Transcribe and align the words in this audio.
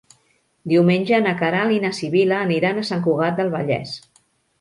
Diumenge 0.71 1.19
na 1.25 1.33
Queralt 1.41 1.75
i 1.75 1.77
na 1.83 1.91
Sibil·la 1.97 2.39
aniran 2.45 2.79
a 2.79 2.87
Sant 2.91 3.05
Cugat 3.09 3.37
del 3.41 3.53
Vallès. 3.57 3.93